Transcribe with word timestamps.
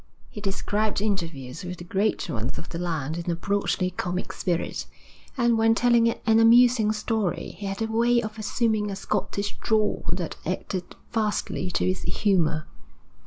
He 0.31 0.41
described 0.41 0.99
interviews 0.99 1.63
with 1.63 1.77
the 1.77 1.83
great 1.83 2.27
ones 2.27 2.57
of 2.57 2.69
the 2.69 2.79
land 2.79 3.19
in 3.19 3.29
a 3.29 3.35
broadly 3.35 3.91
comic 3.91 4.33
spirit; 4.33 4.87
and, 5.37 5.59
when 5.59 5.75
telling 5.75 6.09
an 6.09 6.39
amusing 6.39 6.91
story, 6.91 7.51
he 7.59 7.67
had 7.67 7.83
a 7.83 7.85
way 7.85 8.19
of 8.19 8.39
assuming 8.39 8.89
a 8.89 8.95
Scottish 8.95 9.59
drawl 9.59 10.03
that 10.11 10.37
added 10.43 10.95
vastly 11.13 11.69
to 11.69 11.85
its 11.85 12.01
humour. 12.01 12.65